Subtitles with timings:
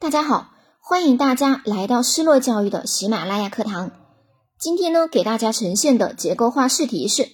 [0.00, 3.90] 大家好，欢迎大家来到失落教育的喜马拉雅课堂。
[4.58, 7.28] 今天呢，给大家呈现的结构化试题是：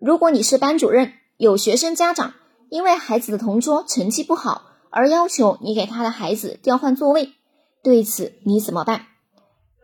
[0.00, 2.32] 如果你是班主任，有学生家长
[2.70, 7.34] 因为孩子的同桌成绩不好而要求你给他的孩子调换座位，
[7.82, 9.02] 对此你怎么办？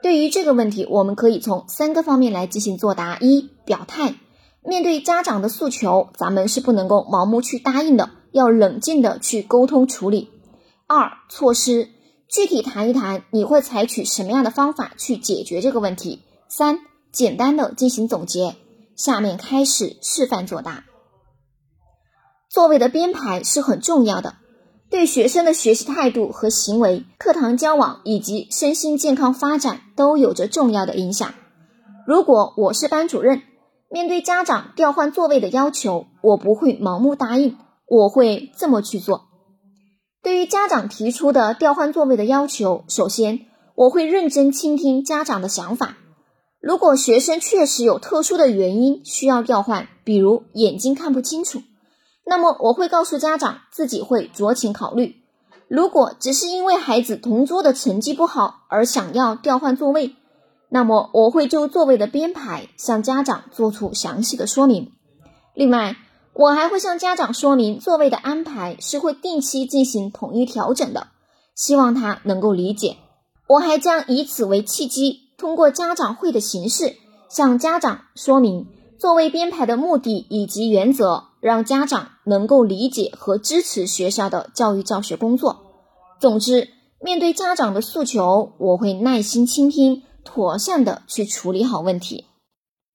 [0.02, 4.14] 对于这个问题，我们可以从三个方面来进行作答：一、表态，
[4.64, 10.30] 面对家长的诉求，咱们是不能够盲目去答应的，要冷静的去沟通处理。
[10.94, 11.88] 二措施，
[12.28, 16.20] 具体谈一谈你会采取什么样的方法去解决这个问题。
[16.48, 16.80] 三
[17.10, 18.56] 简单的进行总结。
[18.94, 20.84] 下面开始示范作答。
[22.50, 24.36] 座位的编排是很重要的，
[24.90, 31.32] 对学生的学习态度和行为、课堂交往以及身心健康发展都有着重要的影响。
[32.06, 33.40] 如果我是班主任，
[33.88, 37.56] 面对家长调换座位的要求，我不会盲目答应，
[37.88, 39.31] 我会这么去做。
[40.22, 43.40] 对于家长提出的调换座位的要求，首先
[43.74, 45.96] 我会认真倾听家长的想法。
[46.60, 51.62] 如果学生确实有特殊的原因需要调换，比如眼睛看不清楚，
[52.24, 55.16] 那么我会告诉家长自己会酌情考虑。
[55.66, 60.14] 如果只是因为孩子同桌的成绩不好而想要调换座位，
[60.68, 64.92] 那么我会就座位的编排向家长做出详细的说明。
[65.54, 65.96] 另外，
[66.34, 71.08] 我还会向家长说明，座位的安排是会定期进行统一调整的，
[71.54, 72.96] 希望他能够理解。
[73.46, 76.96] 我还将以此为契机，通过家长会的形式
[77.28, 78.66] 向家长说明
[78.98, 85.58] 座位编排的目的以及原则，让家长能够理解和支持学校的教育教学工作。
[86.18, 92.24] 总之，面对家长的诉求，我会耐心倾听，妥善的去处理好问题。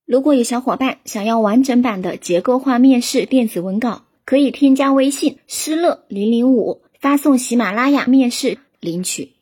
[0.07, 9.33] 如果有小伙伴想要完整版的结构化面试电子文稿，可以添加微信“失乐零零五”，发送喜马拉雅面试领取。